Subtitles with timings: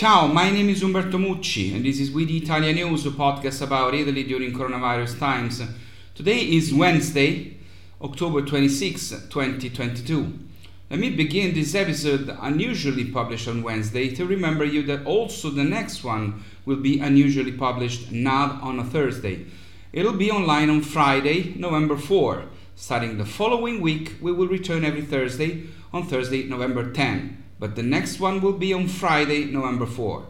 [0.00, 3.60] Ciao, my name is Umberto Mucci, and this is We the Italian News, a podcast
[3.60, 5.62] about Italy during coronavirus times.
[6.14, 7.58] Today is Wednesday,
[8.00, 10.38] October 26, 2022.
[10.88, 15.64] Let me begin this episode unusually published on Wednesday to remember you that also the
[15.64, 19.44] next one will be unusually published not on a Thursday.
[19.92, 22.44] It'll be online on Friday, November 4.
[22.74, 27.82] Starting the following week, we will return every Thursday on Thursday, November 10 but the
[27.82, 30.26] next one will be on Friday, November 4.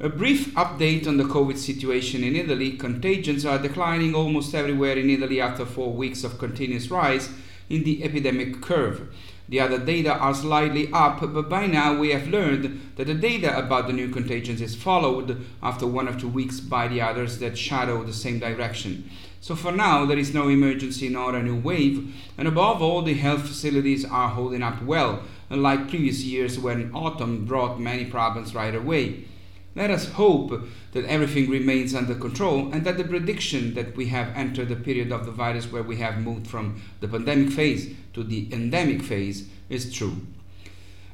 [0.00, 2.72] A brief update on the COVID situation in Italy.
[2.72, 7.28] Contagions are declining almost everywhere in Italy after four weeks of continuous rise
[7.68, 9.14] in the epidemic curve.
[9.48, 13.56] The other data are slightly up, but by now we have learned that the data
[13.56, 17.56] about the new contagions is followed after one or two weeks by the others that
[17.56, 19.08] shadow the same direction.
[19.40, 23.14] So for now, there is no emergency nor a new wave, and above all, the
[23.14, 28.74] health facilities are holding up well, unlike previous years when autumn brought many problems right
[28.74, 29.26] away.
[29.76, 30.62] Let us hope
[30.92, 35.12] that everything remains under control and that the prediction that we have entered the period
[35.12, 39.48] of the virus where we have moved from the pandemic phase to the endemic phase
[39.68, 40.26] is true.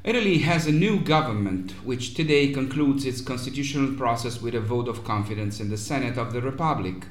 [0.05, 5.03] Italy has a new government which today concludes its constitutional process with a vote of
[5.03, 7.05] confidence in the Senate of the Republic.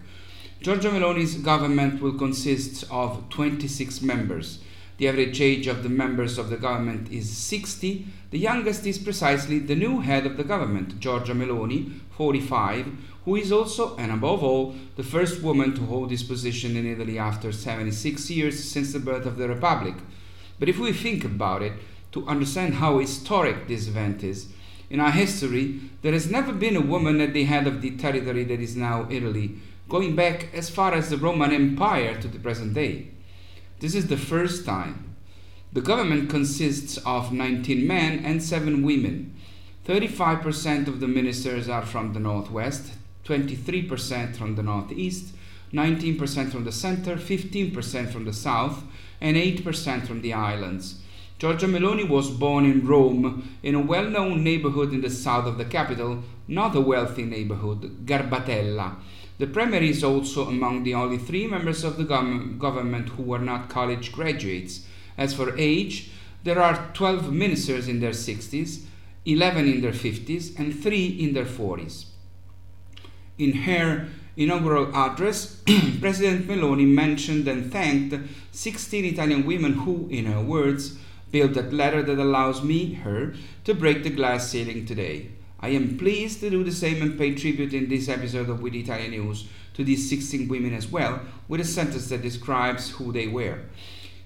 [0.62, 4.60] Giorgia Meloni's government will consist of 26 members
[5.02, 8.06] the average age of the members of the government is 60.
[8.30, 12.86] The youngest is precisely the new head of the government, Giorgia Meloni, 45,
[13.24, 17.18] who is also, and above all, the first woman to hold this position in Italy
[17.18, 19.96] after 76 years since the birth of the Republic.
[20.60, 21.72] But if we think about it,
[22.12, 24.52] to understand how historic this event is,
[24.88, 28.44] in our history, there has never been a woman at the head of the territory
[28.44, 29.56] that is now Italy,
[29.88, 33.08] going back as far as the Roman Empire to the present day.
[33.82, 35.16] This is the first time.
[35.72, 39.34] The government consists of 19 men and 7 women.
[39.88, 42.92] 35% of the ministers are from the northwest,
[43.24, 45.34] 23% from the northeast,
[45.72, 48.84] 19% from the center, 15% from the south,
[49.20, 51.00] and 8% from the islands.
[51.40, 55.58] Giorgia Meloni was born in Rome, in a well known neighborhood in the south of
[55.58, 58.94] the capital, not a wealthy neighborhood, Garbatella.
[59.42, 63.68] The Premier is also among the only three members of the government who were not
[63.68, 64.86] college graduates.
[65.18, 66.12] As for age,
[66.44, 68.84] there are 12 ministers in their 60s,
[69.26, 72.04] 11 in their 50s, and 3 in their 40s.
[73.36, 75.60] In her inaugural address,
[76.00, 78.14] President Meloni mentioned and thanked
[78.52, 80.96] 16 Italian women who, in her words,
[81.32, 85.30] built that ladder that allows me, her, to break the glass ceiling today.
[85.64, 88.70] I am pleased to do the same and pay tribute in this episode of We
[88.70, 93.12] the Italian News to these 16 women as well, with a sentence that describes who
[93.12, 93.60] they were.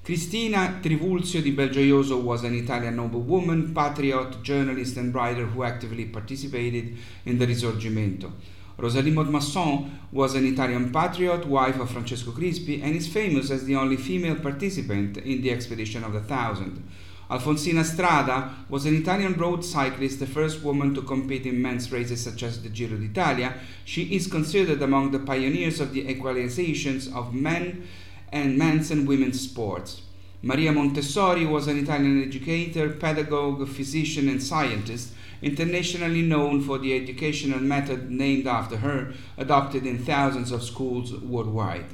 [0.03, 6.97] Cristina Trivulzio di Belgioioso was an Italian noblewoman, patriot, journalist, and writer who actively participated
[7.27, 8.33] in the Risorgimento.
[8.79, 13.77] Rosalie Montmasson was an Italian patriot, wife of Francesco Crispi, and is famous as the
[13.77, 16.83] only female participant in the Expedition of the Thousand.
[17.29, 22.23] Alfonsina Strada was an Italian road cyclist, the first woman to compete in men's races
[22.23, 23.55] such as the Giro d'Italia.
[23.85, 27.89] She is considered among the pioneers of the equalizations of men
[28.31, 30.03] and men's and women's sports.
[30.41, 35.13] Maria Montessori was an Italian educator, pedagogue, physician, and scientist,
[35.43, 41.87] internationally known for the educational method named after her, adopted in thousands of schools worldwide.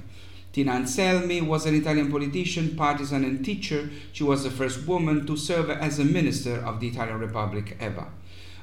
[0.53, 3.89] Tina Anselmi was an Italian politician, partisan, and teacher.
[4.13, 8.07] She was the first woman to serve as a minister of the Italian Republic, ever.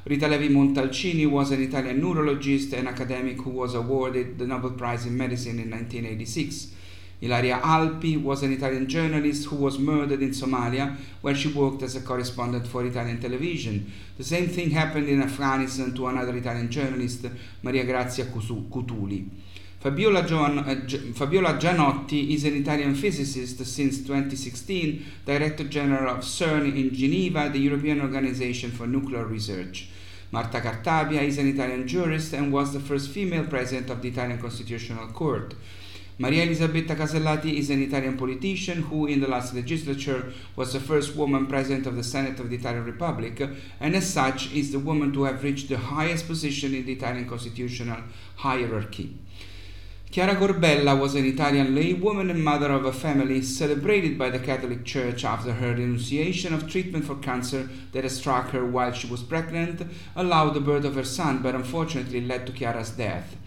[0.05, 5.07] Rita Levi Montalcini was an Italian neurologist and academic who was awarded the Nobel Prize
[5.07, 6.73] in Medicine in 1986.
[7.22, 11.95] Ilaria Alpi was an Italian journalist who was murdered in Somalia, where she worked as
[11.95, 13.91] a correspondent for Italian television.
[14.17, 17.25] The same thing happened in Afghanistan to another Italian journalist,
[17.61, 19.27] Maria Grazia Cutuli.
[19.79, 20.75] Fabiola, uh,
[21.13, 27.59] Fabiola, Gianotti is an Italian physicist since 2016, Director General of CERN in Geneva, the
[27.59, 29.88] European Organization for Nuclear Research.
[30.31, 34.42] Marta Cartabia is an Italian jurist and was the first female president of the Italian
[34.42, 35.54] Constitutional Court.
[36.18, 41.15] Maria Elisabetta Casellati is an Italian politician who, in the last legislature, was the first
[41.15, 43.42] woman president of the Senate of the Italian Republic,
[43.80, 47.30] and as such is the woman to have reached the highest position in the Italian
[47.30, 48.01] constitutional
[48.36, 49.18] hierarchy.
[50.11, 54.83] Chiara Corbella was an Italian laywoman and mother of a family celebrated by the Catholic
[54.83, 59.83] Church after her renunciation of treatment for cancer that struck her while she was pregnant,
[60.15, 63.38] allowed the birth of her son, but unfortunately led to Chiara's death.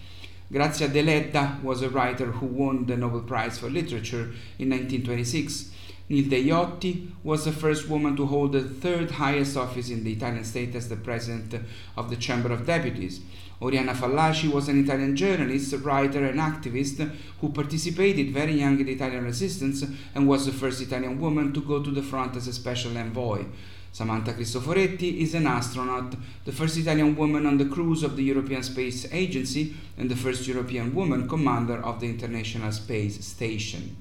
[0.53, 5.73] Grazia Deledda was a writer who won the Nobel Prize for Literature in 1926.
[6.13, 10.45] Nilde Iotti was the first woman to hold the third highest office in the Italian
[10.45, 11.55] state as the president
[11.97, 13.21] of the Chamber of Deputies.
[13.63, 17.11] Oriana Fallaci was an Italian journalist, writer, and activist
[17.41, 21.63] who participated very young in the Italian resistance and was the first Italian woman to
[21.63, 23.47] go to the front as a special envoy.
[23.91, 26.15] Samantha Cristoforetti is an astronaut,
[26.45, 30.47] the first Italian woman on the cruise of the European Space Agency and the first
[30.47, 33.97] European woman commander of the International Space Station.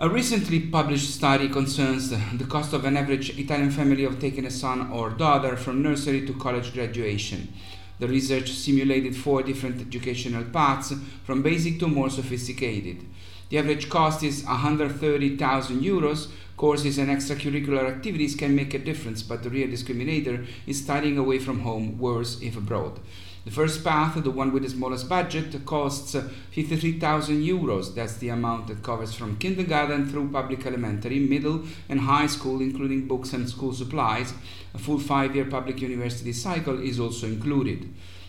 [0.00, 4.50] A recently published study concerns the cost of an average Italian family of taking a
[4.50, 7.52] son or daughter from nursery to college graduation.
[7.98, 13.06] The research simulated four different educational paths, from basic to more sophisticated.
[13.48, 16.30] The average cost is 130,000 euros.
[16.56, 21.40] Courses and extracurricular activities can make a difference, but the real discriminator is studying away
[21.40, 23.00] from home, worse if abroad.
[23.48, 27.94] The first path, the one with the smallest budget, costs uh, 53,000 euros.
[27.94, 33.08] That's the amount that covers from kindergarten through public elementary, middle, and high school, including
[33.08, 34.34] books and school supplies.
[34.74, 37.88] A full five year public university cycle is also included.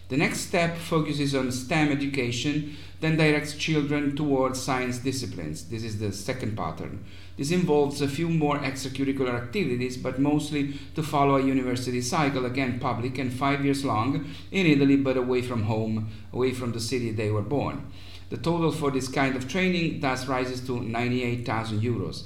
[0.09, 5.65] The next step focuses on STEM education, then directs children towards science disciplines.
[5.65, 7.05] This is the second pattern.
[7.37, 12.79] This involves a few more extracurricular activities, but mostly to follow a university cycle, again
[12.79, 17.11] public and five years long, in Italy but away from home, away from the city
[17.11, 17.85] they were born.
[18.31, 22.23] The total for this kind of training thus rises to 98,000 euros.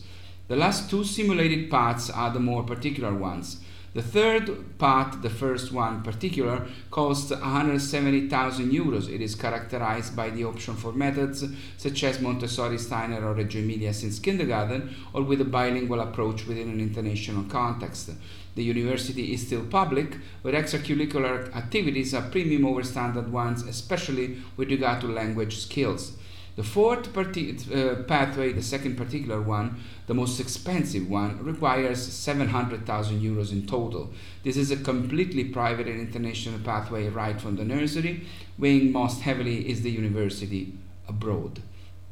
[0.47, 3.59] The last two simulated paths are the more particular ones.
[3.93, 9.07] The third part, the first one in particular, costs 170,000 euros.
[9.07, 11.45] It is characterized by the option for methods
[11.77, 16.69] such as Montessori, Steiner, or Reggio Emilia since kindergarten, or with a bilingual approach within
[16.69, 18.09] an international context.
[18.55, 24.71] The university is still public, but extracurricular activities are premium over standard ones, especially with
[24.71, 26.13] regard to language skills.
[26.55, 33.51] The fourth uh, pathway, the second particular one, the most expensive one, requires 700,000 euros
[33.51, 34.13] in total.
[34.43, 38.27] This is a completely private and international pathway right from the nursery.
[38.59, 40.77] Weighing most heavily is the university
[41.07, 41.61] abroad.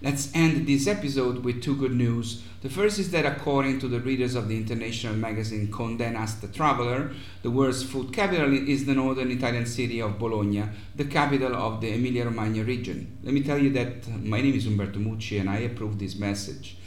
[0.06, 2.40] Let's end this episode with two good news.
[2.62, 6.46] The first is that according to the readers of the international magazine Condé Nast the
[6.46, 7.10] Traveler,
[7.42, 10.62] the world's food capital is the northern Italian city of Bologna,
[10.94, 13.18] the capital of the Emilia-Romagna region.
[13.24, 16.14] Let me tell you that uh, my name is Umberto Mucci and I approve this
[16.14, 16.78] message.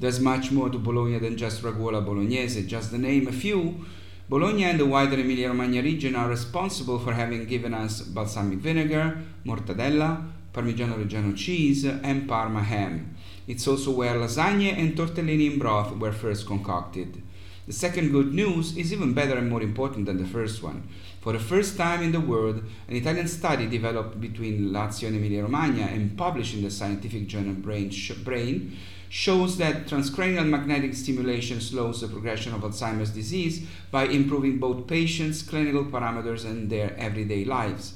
[0.00, 3.86] There's much more to Bologna than just ragù alla bolognese, just to name a few.
[4.28, 10.33] Bologna and the wider Emilia-Romagna region are responsible for having given us balsamic vinegar, mortadella,
[10.54, 13.16] Parmigiano Reggiano cheese, and Parma ham.
[13.48, 17.20] It's also where lasagne and tortellini in broth were first concocted.
[17.66, 20.86] The second good news is even better and more important than the first one.
[21.20, 25.86] For the first time in the world, an Italian study developed between Lazio and Emilia-Romagna
[25.86, 27.90] and published in the scientific journal Brain,
[28.22, 28.76] Brain
[29.08, 35.42] shows that transcranial magnetic stimulation slows the progression of Alzheimer's disease by improving both patients'
[35.42, 37.94] clinical parameters and their everyday lives.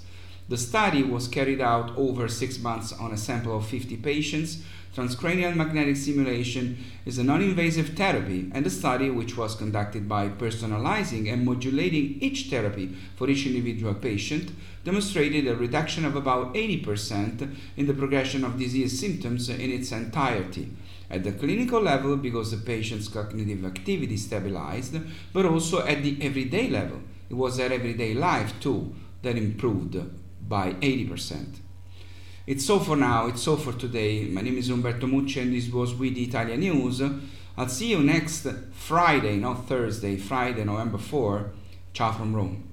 [0.49, 4.63] The study was carried out over six months on a sample of 50 patients.
[4.97, 10.31] Transcranial magnetic stimulation is a non invasive therapy, and the study, which was conducted by
[10.31, 14.51] personalizing and modulating each therapy for each individual patient,
[14.85, 20.71] demonstrated a reduction of about 80% in the progression of disease symptoms in its entirety.
[21.11, 24.97] At the clinical level, because the patient's cognitive activity stabilized,
[25.35, 27.01] but also at the everyday level.
[27.29, 30.01] It was their everyday life, too, that improved
[30.49, 31.59] by 80%.
[32.47, 34.25] It's all for now, it's all for today.
[34.25, 37.03] My name is Umberto Mucci and this was We the Italian News.
[37.57, 41.51] I'll see you next Friday, not Thursday, Friday, November 4.
[41.93, 42.68] Ciao from Rome.